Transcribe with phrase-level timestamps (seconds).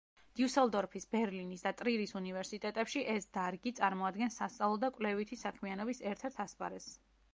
[0.37, 6.99] დიუსელდორფის, ბერლინის და ტრირის უნივერსიტეტებში ეს დარგი წარმოადგენს სასწავლო და კვლევითი საქმიანობის ერთ-ერთ ასპარეზს.